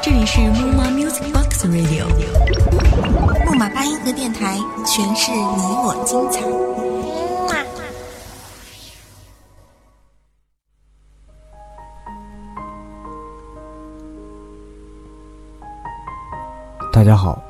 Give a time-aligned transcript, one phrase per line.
[0.00, 2.06] 这里是木马 Music Box Radio，
[3.46, 6.40] 木马八音盒电台，诠释你我精彩。
[16.92, 17.42] 大家好，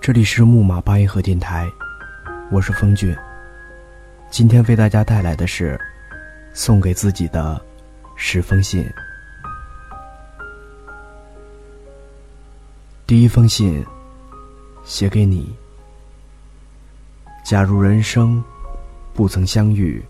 [0.00, 1.70] 这里是木马八音盒电台，
[2.50, 3.14] 我是风俊。
[4.30, 5.78] 今天为大家带来的是
[6.54, 7.60] 送给自己的
[8.16, 8.90] 十封信。
[13.12, 13.84] 第一封信，
[14.84, 15.54] 写给你。
[17.44, 18.42] 假如人生
[19.12, 20.02] 不曾相遇，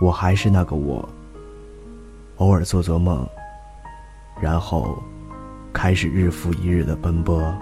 [0.00, 1.06] 我还是那个我。
[2.36, 3.28] 偶尔做做梦，
[4.40, 4.98] 然后
[5.74, 7.54] 开始日复一日的奔波，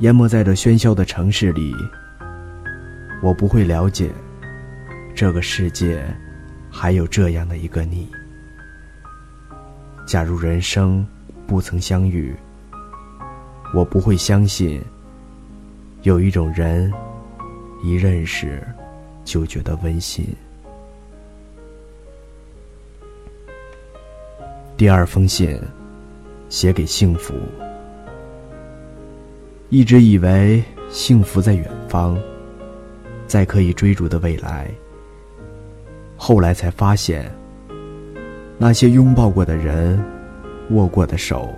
[0.00, 1.74] 淹没在这喧嚣的城市里。
[3.22, 4.12] 我不会了解，
[5.14, 6.04] 这个世界
[6.70, 8.06] 还有这样的一个你。
[10.06, 11.06] 假如人生
[11.46, 12.34] 不曾相遇，
[13.74, 14.80] 我不会相信，
[16.02, 16.92] 有一种人
[17.82, 18.62] 一认识
[19.24, 20.26] 就觉得温馨。
[24.76, 25.60] 第二封信，
[26.48, 27.34] 写给幸福。
[29.70, 32.18] 一直以为幸福在远方。
[33.26, 34.70] 在可以追逐的未来。
[36.16, 37.28] 后来才发现，
[38.58, 39.98] 那些拥抱过的人，
[40.70, 41.48] 握过的手，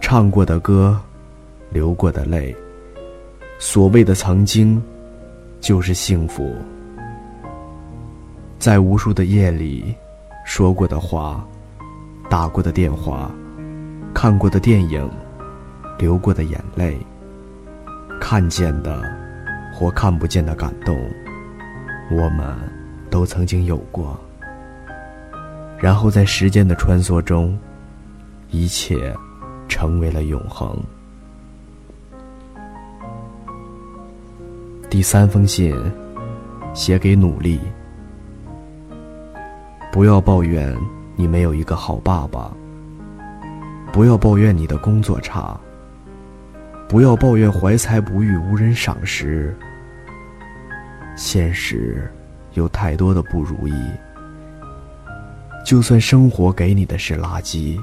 [0.00, 0.98] 唱过的歌，
[1.70, 2.54] 流过的泪，
[3.58, 4.82] 所谓的曾经，
[5.60, 6.54] 就是幸福。
[8.58, 9.94] 在无数的夜里，
[10.44, 11.46] 说过的话，
[12.28, 13.30] 打过的电话，
[14.14, 15.10] 看过的电影，
[15.98, 16.98] 流过的眼泪，
[18.20, 19.02] 看见的。
[19.74, 20.94] 或看不见的感动，
[22.10, 22.54] 我们
[23.08, 24.20] 都曾经有过。
[25.78, 27.58] 然后在时间的穿梭中，
[28.52, 29.16] 一切
[29.66, 30.78] 成为了永恒。
[34.90, 35.74] 第三封信，
[36.74, 37.58] 写给努力。
[39.90, 40.76] 不要抱怨
[41.16, 42.52] 你没有一个好爸爸，
[43.90, 45.58] 不要抱怨你的工作差，
[46.86, 49.56] 不要抱怨怀才不遇无人赏识。
[51.16, 52.06] 现实
[52.52, 53.74] 有太多的不如意，
[55.64, 57.80] 就算生活给你的是垃圾，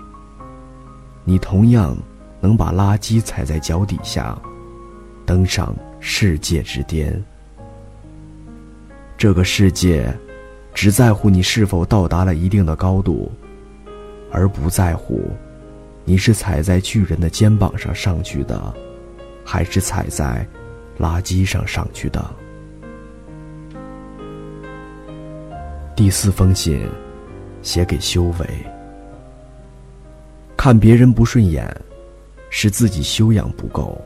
[1.29, 1.95] 你同样
[2.41, 4.35] 能把垃圾踩在脚底下，
[5.27, 7.23] 登上世界之巅。
[9.15, 10.11] 这个世界
[10.73, 13.31] 只在乎你是否到达了一定的高度，
[14.31, 15.29] 而不在乎
[16.03, 18.73] 你是踩在巨人的肩膀上上去的，
[19.45, 20.43] 还是踩在
[20.97, 22.25] 垃圾上上去的。
[25.95, 26.89] 第四封信，
[27.61, 28.78] 写给修为。
[30.61, 31.73] 看别人不顺眼，
[32.49, 33.97] 是自己修养不够。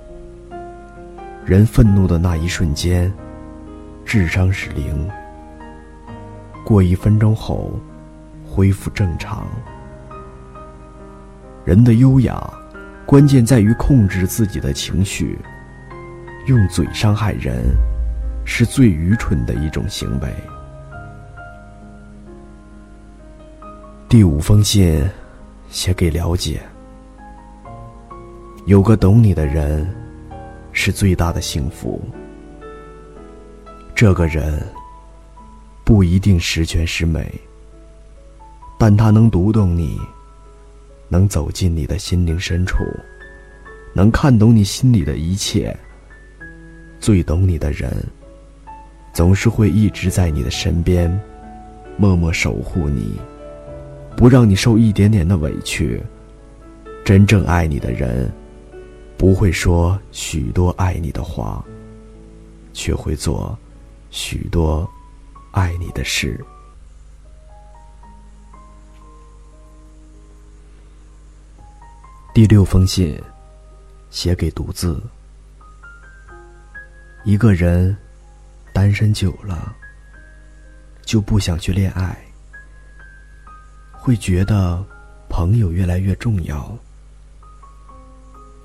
[1.43, 3.11] 人愤怒的那一瞬间，
[4.05, 5.09] 智商是零。
[6.63, 7.71] 过一分钟后，
[8.45, 9.47] 恢复正常。
[11.65, 12.47] 人的优雅，
[13.03, 15.39] 关键在于控制自己的情绪。
[16.45, 17.63] 用嘴伤害人，
[18.45, 20.31] 是最愚蠢的一种行为。
[24.07, 25.03] 第五封信，
[25.73, 26.61] 写给了解。
[28.67, 29.91] 有个懂你的人，
[30.71, 31.99] 是最大的幸福。
[33.95, 34.63] 这个人
[35.83, 37.27] 不一定十全十美，
[38.77, 39.99] 但他能读懂你，
[41.09, 42.77] 能走进你的心灵深处，
[43.95, 45.75] 能看懂你心里的一切。
[46.99, 47.91] 最懂你的人，
[49.11, 51.19] 总是会一直在你的身边，
[51.97, 53.19] 默默守护你。
[54.15, 56.01] 不让你受一点点的委屈。
[57.03, 58.31] 真正爱你的人，
[59.17, 61.63] 不会说许多爱你的话，
[62.71, 63.57] 却会做
[64.09, 64.89] 许多
[65.51, 66.39] 爱你的事。
[72.33, 73.21] 第六封信，
[74.09, 75.01] 写给独自。
[77.25, 77.95] 一个人
[78.73, 79.75] 单身久了，
[81.05, 82.17] 就不想去恋爱。
[84.05, 84.83] 会觉得
[85.29, 86.77] 朋友越来越重要。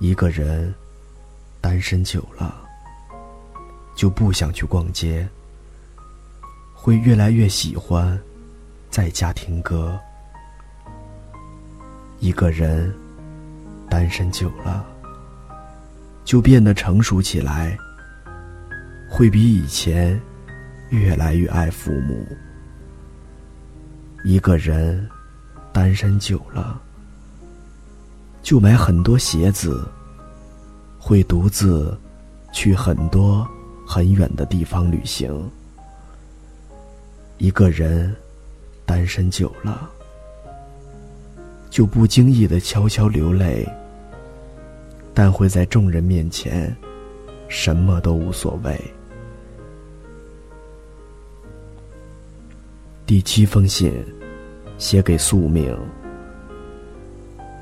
[0.01, 0.75] 一个人
[1.61, 2.61] 单身久了，
[3.95, 5.29] 就不想去逛街。
[6.75, 8.21] 会越来越喜欢
[8.91, 9.97] 在家听歌。
[12.19, 12.93] 一个人
[13.89, 14.85] 单身久了，
[16.25, 17.79] 就变得成熟起来。
[19.09, 20.21] 会比以前
[20.91, 22.27] 越来越爱父母。
[24.25, 25.09] 一个人。
[25.79, 26.83] 单身久了，
[28.43, 29.89] 就买很多鞋子，
[30.99, 31.97] 会独自
[32.53, 33.47] 去很多
[33.87, 35.49] 很远的地方旅行。
[37.37, 38.13] 一个人
[38.85, 39.89] 单身久了，
[41.71, 43.65] 就不经意的悄悄流泪，
[45.15, 46.77] 但会在众人面前
[47.47, 48.77] 什么都无所谓。
[53.07, 54.05] 第七封信，
[54.79, 55.77] 写给宿命。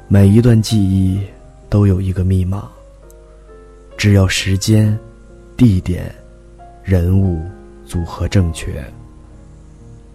[0.06, 1.20] 每一段记忆
[1.68, 2.68] 都有一个密码，
[3.96, 4.96] 只要时间、
[5.56, 6.14] 地点、
[6.84, 7.42] 人物
[7.84, 8.84] 组合正确，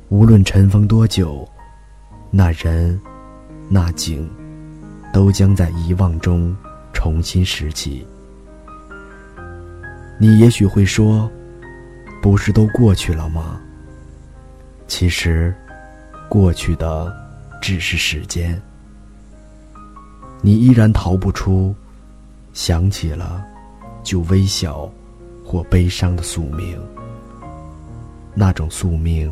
[0.08, 1.46] 无论尘封多久，
[2.30, 2.98] 那人、
[3.68, 4.30] 那景，
[5.12, 6.56] 都将在遗忘中
[6.94, 8.06] 重新拾起。
[10.18, 11.30] 你也许会说
[12.22, 13.60] ：“不是都过去了吗？”
[14.88, 15.54] 其实，
[16.32, 17.14] 过去的
[17.62, 18.60] 只是时间。
[20.42, 21.76] 你依然逃不出
[22.54, 23.44] 想起了
[24.02, 24.90] 就微笑
[25.46, 26.82] 或悲伤的宿命。
[28.34, 29.30] 那种宿命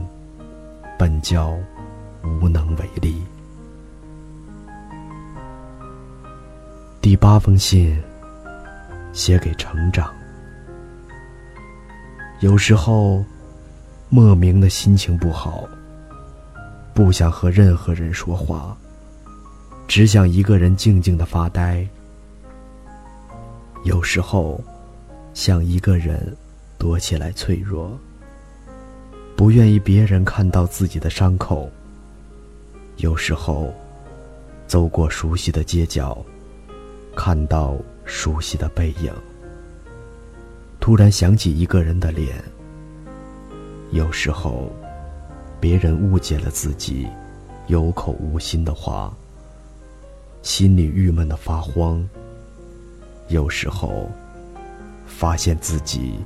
[0.98, 1.58] 本叫
[2.42, 3.24] 无能为力。
[7.00, 7.98] 第八封信，
[9.14, 10.14] 写给成长。
[12.42, 13.24] 有时候。
[14.12, 15.70] 莫名的心情不好，
[16.94, 18.76] 不想和任何人说话，
[19.88, 21.88] 只想一个人静静的发呆。
[23.86, 24.62] 有时候，
[25.34, 26.36] 想一个人
[26.78, 27.98] 躲起来脆弱，
[29.36, 31.70] 不愿意别人看到自己的伤口。
[32.98, 33.74] 有时候，
[34.68, 36.18] 走过熟悉的街角，
[37.16, 39.14] 看到熟悉的背影，
[40.82, 42.44] 突然想起一个人的脸。
[43.92, 44.70] 有时候，
[45.60, 47.08] 别人误解了自己，
[47.68, 49.14] 有口无心的话，
[50.42, 52.08] 心里郁闷的发慌。
[53.28, 54.10] 有时候，
[55.06, 56.20] 发现自己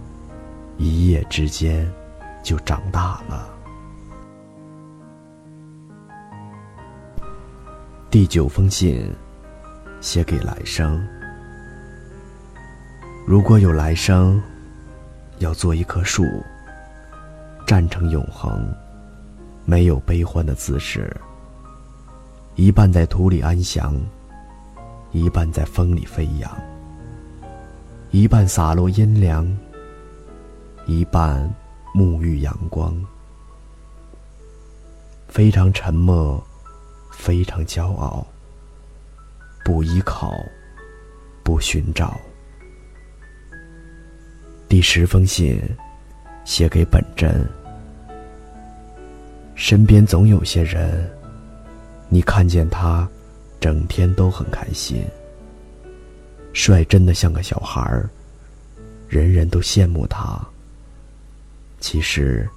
[0.78, 1.92] 一夜之间
[2.44, 3.50] 就长大了。
[8.12, 9.12] 第九封信，
[10.00, 11.04] 写给来生。
[13.26, 14.40] 如果有来生，
[15.40, 16.24] 要做一棵树。
[17.66, 18.72] 站成永恒，
[19.66, 21.16] 没有悲欢的姿势。
[22.56, 24.00] 一半在土里安详，
[25.12, 26.52] 一半在风里飞扬。
[28.12, 29.46] 一半洒落阴凉，
[30.86, 31.50] 一半
[31.96, 32.96] 沐浴阳光。
[35.28, 36.42] 非常沉默，
[37.12, 38.26] 非常骄傲。
[39.66, 40.34] 不依靠，
[41.44, 42.20] 不寻找。
[44.68, 45.60] 第十封信。
[46.46, 47.32] 写给本真。
[49.56, 51.10] 身边总有些人，
[52.10, 53.08] 你看见他，
[53.60, 55.04] 整天都很开心，
[56.54, 58.10] 率真的像个小孩儿，
[59.08, 60.40] 人人都羡慕他。
[61.80, 62.50] 其实，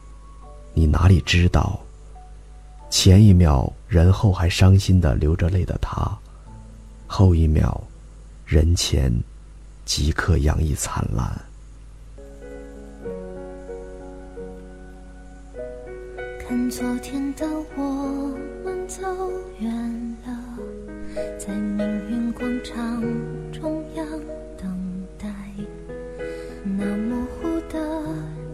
[0.74, 1.78] 你哪里知道，
[2.90, 6.16] 前一秒人后还伤心的流着泪的他，
[7.06, 7.82] 后一秒，
[8.44, 9.12] 人前，
[9.84, 11.30] 即刻洋溢灿烂。
[16.48, 17.44] 看昨天的
[17.74, 19.02] 我们走
[19.58, 20.58] 远了，
[21.36, 23.02] 在命运广场
[23.50, 24.06] 中央
[24.56, 25.26] 等待。
[26.62, 28.00] 那模糊的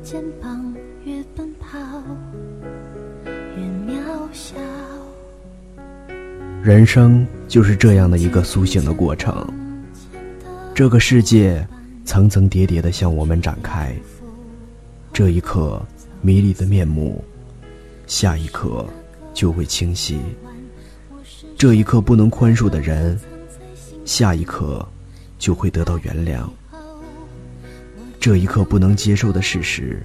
[0.02, 1.78] 肩膀，越奔跑
[3.58, 4.56] 越渺小。
[6.62, 9.46] 人生就是这样的一个苏醒的过程。
[10.74, 11.68] 这个世界
[12.06, 13.94] 层层叠叠的向我们展开，
[15.12, 15.78] 这一刻
[16.22, 17.22] 迷离的面目。
[18.12, 18.86] 下一刻
[19.32, 20.20] 就会清晰。
[21.56, 23.18] 这一刻不能宽恕的人，
[24.04, 24.86] 下一刻
[25.38, 26.46] 就会得到原谅。
[28.20, 30.04] 这一刻不能接受的事实，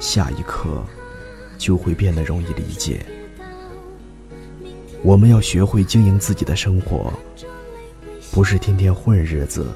[0.00, 0.84] 下一刻
[1.56, 3.06] 就会变得容易理解。
[5.04, 7.12] 我们要学会经营自己的生活，
[8.32, 9.68] 不是天天混日子，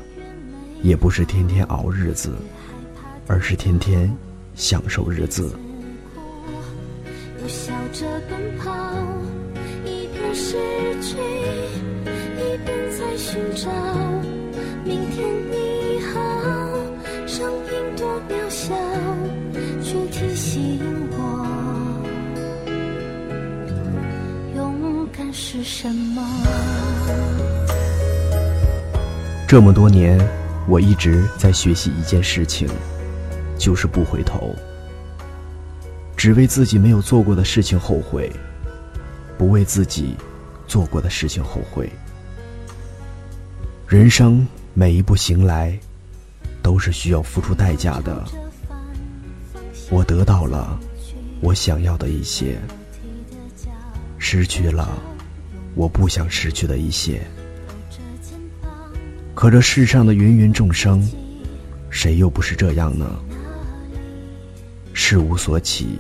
[0.83, 2.33] 也不是天天熬日子，
[3.29, 4.13] 而是天天
[4.57, 5.57] 享受日子。
[7.95, 8.73] 着奔跑，
[9.85, 10.57] 一边失
[11.01, 13.71] 去，一边在寻找
[14.85, 16.21] 明天你好。
[17.25, 18.75] 声音多渺小，
[19.81, 20.81] 却提醒
[21.13, 21.47] 我，
[24.57, 26.21] 勇敢是什么。
[29.47, 30.19] 这么多年，
[30.67, 32.69] 我一直在学习一件事情，
[33.57, 34.53] 就是不回头。
[36.17, 38.31] 只为自己没有做过的事情后悔，
[39.37, 40.15] 不为自己
[40.67, 41.91] 做过的事情后悔。
[43.87, 45.79] 人生每一步行来，
[46.63, 48.25] 都是需要付出代价的。
[49.91, 50.79] 我得到了
[51.41, 52.59] 我想要的一些，
[54.19, 54.89] 失去了
[55.75, 57.21] 我不想失去的一些。
[59.35, 61.07] 可这世上的芸芸众生，
[61.91, 63.07] 谁又不是这样呢？
[65.07, 65.99] 事无所起，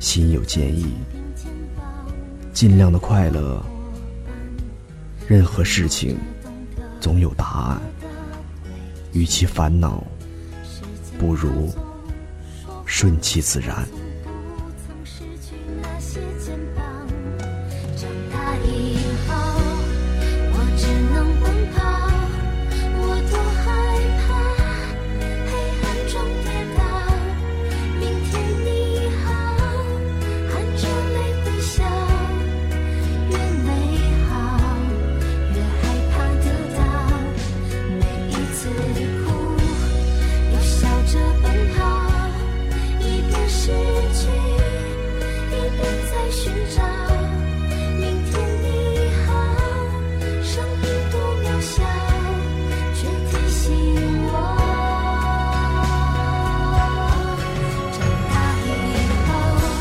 [0.00, 0.92] 心有坚毅，
[2.52, 3.64] 尽量的快乐。
[5.28, 6.18] 任何事情
[7.00, 7.80] 总有答案，
[9.12, 10.02] 与其烦恼，
[11.16, 11.72] 不如
[12.84, 13.86] 顺其自然。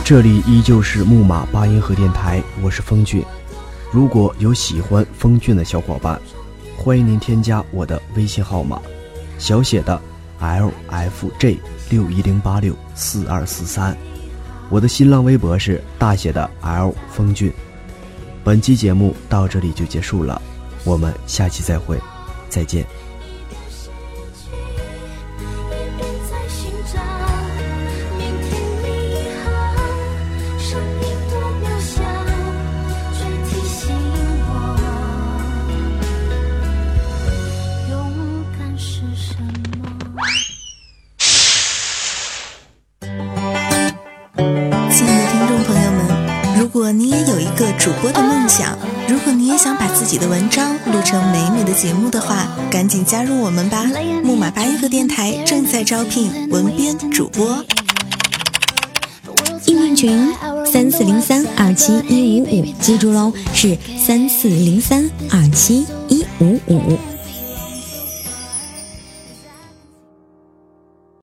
[0.08, 3.22] 这里依旧是木马八音盒电台，我是风俊。
[3.92, 6.18] 如果有喜欢风俊的小伙伴，
[6.78, 8.82] 欢迎您添加我的微信号码，
[9.38, 10.02] 小写的
[10.40, 11.60] L F J
[11.90, 13.98] 六一零八六四二四三。
[14.70, 17.52] 我的新浪微博是大写的 L 风俊。
[18.46, 20.42] 本期节目到这里就结束了，
[20.86, 22.00] 我们下期再会，
[22.48, 22.86] 再见。
[48.18, 53.86] 的梦想，如果你也想把自己的文章录成美美的节目的话，赶紧加入我们吧！
[54.24, 57.64] 木马八音盒电台正在招聘文编主播，
[59.66, 60.34] 应聘群
[60.66, 67.17] 三四零三二七一五五，记住喽，是三四零三二七一五五。